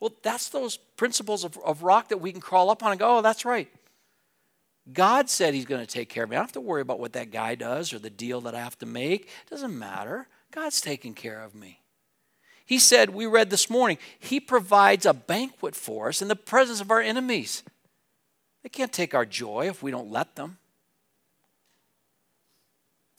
[0.00, 3.18] Well, that's those principles of, of rock that we can crawl up on and go,
[3.18, 3.68] Oh, that's right.
[4.92, 6.34] God said He's going to take care of me.
[6.34, 8.58] I don't have to worry about what that guy does or the deal that I
[8.58, 9.26] have to make.
[9.26, 10.26] It doesn't matter.
[10.50, 11.80] God's taking care of me.
[12.66, 16.80] He said, we read this morning, He provides a banquet for us in the presence
[16.80, 17.62] of our enemies.
[18.62, 20.58] They can't take our joy if we don't let them.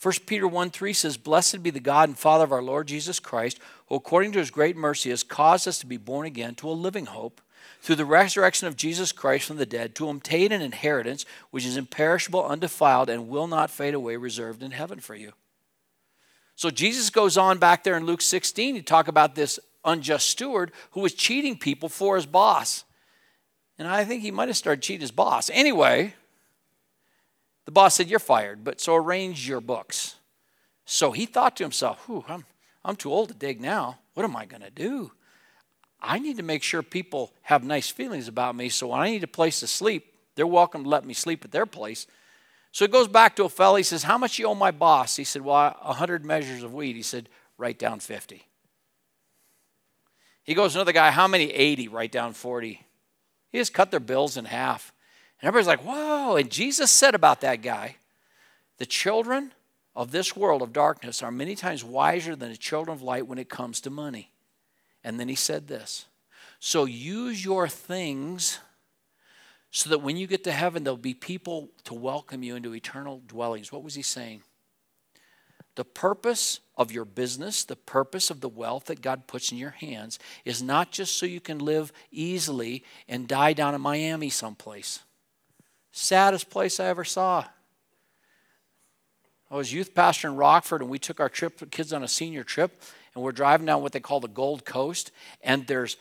[0.01, 3.19] 1 Peter 1 3 says, Blessed be the God and Father of our Lord Jesus
[3.19, 6.69] Christ, who according to his great mercy has caused us to be born again to
[6.69, 7.39] a living hope
[7.81, 11.77] through the resurrection of Jesus Christ from the dead, to obtain an inheritance which is
[11.77, 15.33] imperishable, undefiled, and will not fade away, reserved in heaven for you.
[16.61, 20.71] So Jesus goes on back there in Luke 16 to talk about this unjust steward
[20.91, 22.83] who was cheating people for his boss.
[23.79, 25.49] And I think he might have started cheating his boss.
[25.51, 26.13] Anyway,
[27.65, 30.17] the boss said, You're fired, but so arrange your books.
[30.85, 32.45] So he thought to himself, Whew, I'm,
[32.85, 33.97] I'm too old to dig now.
[34.13, 35.13] What am I going to do?
[35.99, 38.69] I need to make sure people have nice feelings about me.
[38.69, 41.51] So when I need a place to sleep, they're welcome to let me sleep at
[41.51, 42.05] their place.
[42.71, 43.77] So he goes back to a fellow.
[43.77, 45.15] He says, How much you owe my boss?
[45.15, 46.95] He said, Well, 100 measures of wheat.
[46.95, 48.45] He said, Write down 50.
[50.43, 51.51] He goes, Another guy, How many?
[51.51, 51.87] 80.
[51.89, 52.81] Write down 40.
[53.51, 54.93] He just cut their bills in half.
[55.41, 56.35] And everybody's like, whoa.
[56.35, 57.97] And Jesus said about that guy,
[58.77, 59.51] the children
[59.95, 63.37] of this world of darkness are many times wiser than the children of light when
[63.37, 64.31] it comes to money.
[65.03, 66.05] And then he said this
[66.59, 68.59] So use your things
[69.71, 73.21] so that when you get to heaven, there'll be people to welcome you into eternal
[73.25, 73.71] dwellings.
[73.71, 74.43] What was he saying?
[75.75, 79.71] The purpose of your business, the purpose of the wealth that God puts in your
[79.71, 84.99] hands, is not just so you can live easily and die down in Miami someplace.
[85.93, 87.45] Saddest place I ever saw.
[89.49, 92.43] I was youth pastor in Rockford, and we took our trip, kids on a senior
[92.43, 92.81] trip,
[93.13, 95.11] and we're driving down what they call the Gold Coast,
[95.41, 95.95] and there's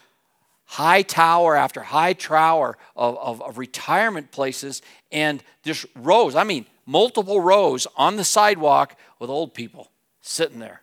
[0.65, 4.81] high tower after high tower of, of, of retirement places,
[5.11, 9.91] and just rows, I mean, multiple rows on the sidewalk with old people
[10.21, 10.81] sitting there,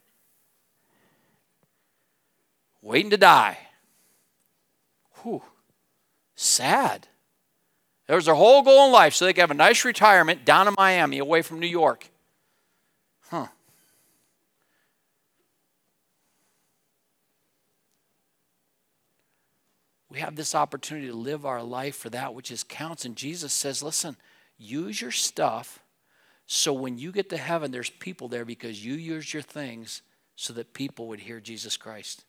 [2.82, 3.58] waiting to die.
[5.22, 5.42] Whew,
[6.36, 7.08] sad.
[8.06, 10.66] That was their whole goal in life, so they could have a nice retirement down
[10.66, 12.08] in Miami, away from New York.
[13.30, 13.48] Huh.
[20.18, 23.04] Have this opportunity to live our life for that which is counts.
[23.04, 24.16] And Jesus says, listen,
[24.58, 25.80] use your stuff
[26.50, 30.00] so when you get to heaven, there's people there because you used your things
[30.34, 32.24] so that people would hear Jesus Christ,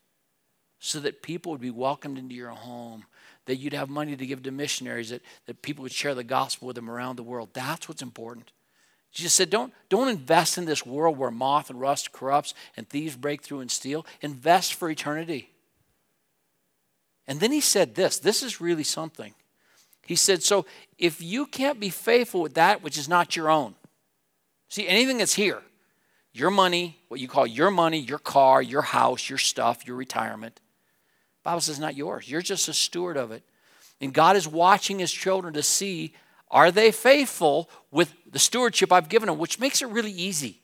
[0.77, 3.05] so that people would be welcomed into your home,
[3.45, 6.67] that you'd have money to give to missionaries, that, that people would share the gospel
[6.67, 7.51] with them around the world.
[7.53, 8.51] That's what's important.
[9.13, 13.15] Jesus said, don't, don't invest in this world where moth and rust corrupts and thieves
[13.15, 14.05] break through and steal.
[14.19, 15.49] Invest for eternity.
[17.29, 19.33] And then he said this this is really something.
[20.05, 20.65] He said, So
[20.97, 23.75] if you can't be faithful with that which is not your own,
[24.67, 25.61] see, anything that's here,
[26.33, 30.59] your money, what you call your money, your car, your house, your stuff, your retirement,
[31.43, 32.29] Bible says not yours.
[32.29, 33.43] You're just a steward of it.
[34.01, 36.15] And God is watching his children to see
[36.49, 40.61] are they faithful with the stewardship I've given them, which makes it really easy.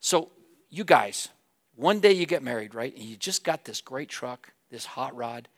[0.00, 0.30] So,
[0.70, 1.28] you guys,
[1.76, 2.94] One day you get married, right?
[2.94, 5.48] And you just got this great truck, this hot rod,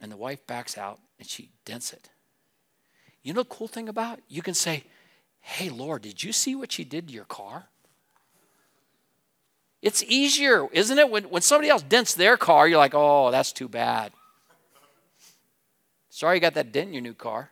[0.00, 2.10] and the wife backs out and she dents it.
[3.22, 4.24] You know the cool thing about it?
[4.28, 4.84] You can say,
[5.42, 7.66] Hey, Lord, did you see what she did to your car?
[9.82, 11.10] It's easier, isn't it?
[11.10, 14.12] When, when somebody else dents their car, you're like, Oh, that's too bad.
[16.08, 17.50] Sorry you got that dent in your new car.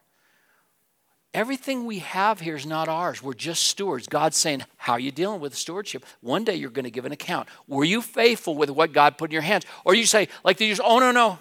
[1.34, 3.22] Everything we have here is not ours.
[3.22, 4.08] We're just stewards.
[4.08, 6.04] God's saying, How are you dealing with stewardship?
[6.20, 7.48] One day you're going to give an account.
[7.66, 9.64] Were you faithful with what God put in your hands?
[9.84, 11.38] Or you say, like they just, Oh, no, no.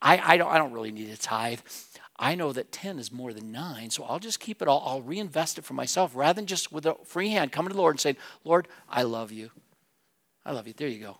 [0.00, 1.60] I, I, don't, I don't really need a tithe.
[2.16, 4.82] I know that 10 is more than 9, so I'll just keep it all.
[4.86, 7.80] I'll reinvest it for myself rather than just with a free hand coming to the
[7.80, 9.50] Lord and saying, Lord, I love you.
[10.46, 10.74] I love you.
[10.76, 11.18] There you go.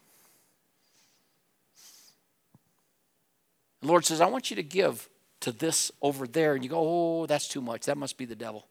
[3.81, 5.09] The Lord says, I want you to give
[5.41, 6.55] to this over there.
[6.55, 7.87] And you go, oh, that's too much.
[7.87, 8.67] That must be the devil.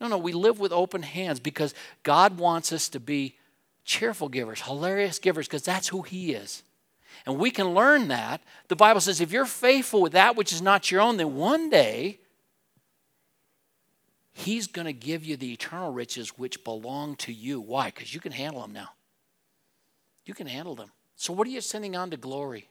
[0.00, 3.36] No, no, we live with open hands because God wants us to be
[3.84, 6.62] cheerful givers, hilarious givers, because that's who He is.
[7.26, 8.42] And we can learn that.
[8.68, 11.70] The Bible says if you're faithful with that which is not your own, then one
[11.70, 12.18] day
[14.32, 17.60] He's going to give you the eternal riches which belong to you.
[17.60, 17.86] Why?
[17.86, 18.90] Because you can handle them now.
[20.24, 20.92] You can handle them.
[21.16, 22.68] So, what are you sending on to glory?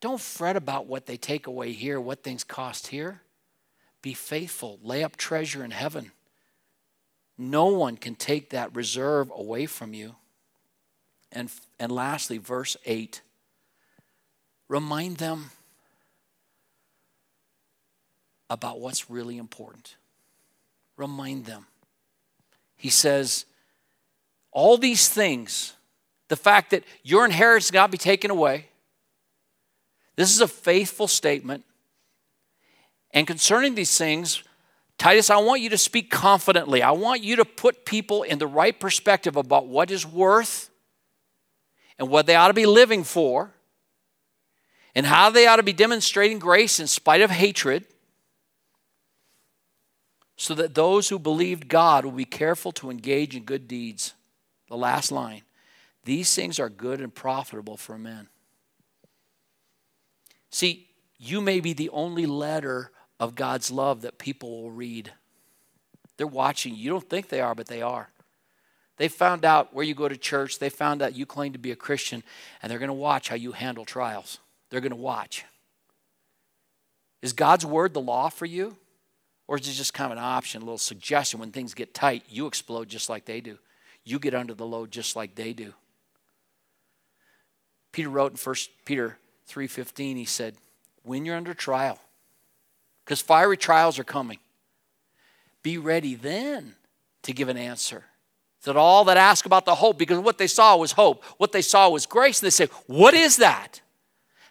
[0.00, 3.22] Don't fret about what they take away here, what things cost here.
[4.00, 4.78] Be faithful.
[4.82, 6.12] Lay up treasure in heaven.
[7.36, 10.14] No one can take that reserve away from you.
[11.32, 13.22] And, and lastly, verse 8
[14.68, 15.50] remind them
[18.48, 19.96] about what's really important.
[20.96, 21.66] Remind them.
[22.76, 23.46] He says,
[24.52, 25.74] all these things,
[26.28, 28.66] the fact that your inheritance cannot be taken away,
[30.16, 31.64] this is a faithful statement.
[33.12, 34.42] And concerning these things,
[34.98, 36.82] Titus, I want you to speak confidently.
[36.82, 40.69] I want you to put people in the right perspective about what is worth
[42.00, 43.52] and what they ought to be living for
[44.94, 47.84] and how they ought to be demonstrating grace in spite of hatred
[50.36, 54.14] so that those who believed God will be careful to engage in good deeds.
[54.68, 55.42] The last line
[56.04, 58.28] these things are good and profitable for men.
[60.48, 60.88] See,
[61.18, 62.90] you may be the only letter
[63.20, 65.12] of God's love that people will read.
[66.16, 66.74] They're watching.
[66.74, 68.08] You don't think they are, but they are.
[69.00, 70.58] They found out where you go to church.
[70.58, 72.22] They found out you claim to be a Christian,
[72.60, 74.40] and they're going to watch how you handle trials.
[74.68, 75.46] They're going to watch.
[77.22, 78.76] Is God's word the law for you?
[79.48, 81.40] Or is it just kind of an option, a little suggestion?
[81.40, 83.56] When things get tight, you explode just like they do.
[84.04, 85.72] You get under the load just like they do.
[87.92, 89.16] Peter wrote in 1 Peter
[89.48, 90.58] 3:15 he said,
[91.04, 91.98] "When you're under trial,
[93.06, 94.40] because fiery trials are coming,
[95.62, 96.76] be ready then
[97.22, 98.04] to give an answer
[98.64, 101.62] that all that ask about the hope, because what they saw was hope, what they
[101.62, 102.40] saw was grace.
[102.40, 103.80] And they say, What is that?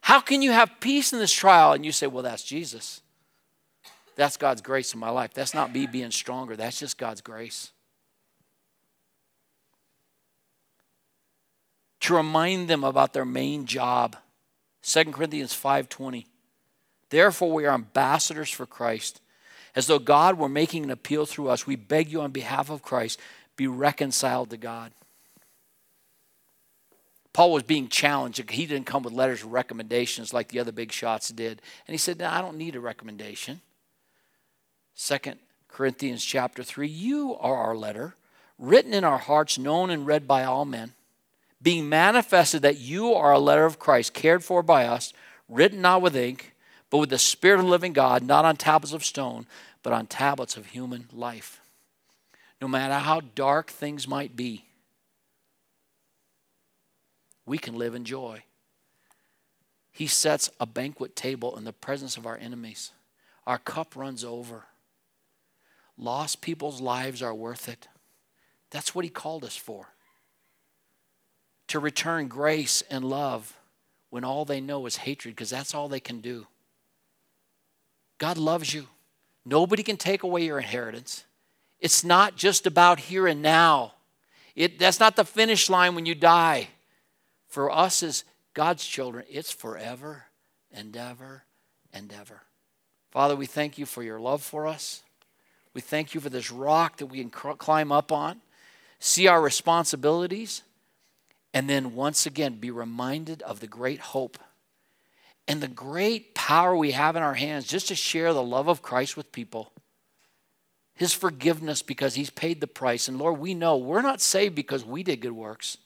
[0.01, 1.73] How can you have peace in this trial?
[1.73, 3.01] And you say, Well, that's Jesus.
[4.15, 5.33] That's God's grace in my life.
[5.33, 7.71] That's not me being stronger, that's just God's grace.
[12.01, 14.15] To remind them about their main job.
[14.81, 16.25] 2 Corinthians 5:20.
[17.09, 19.21] Therefore we are ambassadors for Christ.
[19.75, 22.81] As though God were making an appeal through us, we beg you on behalf of
[22.81, 23.19] Christ
[23.59, 24.93] be reconciled to God.
[27.33, 28.49] Paul was being challenged.
[28.49, 31.61] He didn't come with letters of recommendations like the other big shots did.
[31.85, 33.59] And he said, no, I don't need a recommendation.
[34.95, 38.15] Second Corinthians chapter 3, you are our letter,
[38.57, 40.93] written in our hearts, known and read by all men,
[41.61, 45.11] being manifested that you are a letter of Christ, cared for by us,
[45.49, 46.55] written not with ink,
[46.89, 49.47] but with the Spirit of the living God, not on tablets of stone,
[49.83, 51.59] but on tablets of human life
[52.61, 54.65] no matter how dark things might be,
[57.45, 58.43] we can live in joy.
[59.91, 62.91] He sets a banquet table in the presence of our enemies.
[63.47, 64.65] Our cup runs over.
[65.97, 67.87] Lost people's lives are worth it.
[68.69, 69.87] That's what He called us for.
[71.69, 73.57] To return grace and love
[74.09, 76.47] when all they know is hatred, because that's all they can do.
[78.17, 78.87] God loves you.
[79.45, 81.25] Nobody can take away your inheritance.
[81.79, 83.93] It's not just about here and now.
[84.55, 86.69] It, that's not the finish line when you die.
[87.47, 88.23] For us as
[88.53, 90.25] God's children, it's forever
[90.71, 91.43] and ever
[91.93, 92.41] and ever.
[93.11, 95.01] Father, we thank you for your love for us.
[95.73, 98.41] We thank you for this rock that we can climb up on,
[98.99, 100.63] see our responsibilities,
[101.53, 104.37] and then once again be reminded of the great hope
[105.47, 108.81] and the great power we have in our hands just to share the love of
[108.81, 109.71] Christ with people.
[110.99, 113.07] His forgiveness because He's paid the price.
[113.07, 115.77] And Lord, we know we're not saved because we did good works.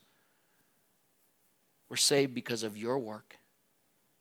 [1.87, 3.37] We're saved because of your work,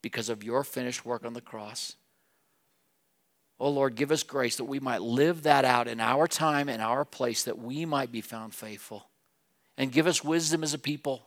[0.03, 1.95] because of your finished work on the cross.
[3.59, 6.79] Oh Lord, give us grace that we might live that out in our time and
[6.79, 9.07] our place, that we might be found faithful.
[9.79, 11.25] And give us wisdom as a people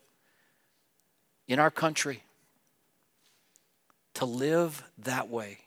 [1.49, 2.23] in our country
[4.15, 5.59] to live that way